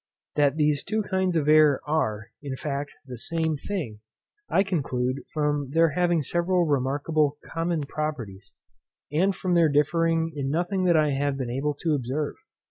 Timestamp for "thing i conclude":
3.55-5.19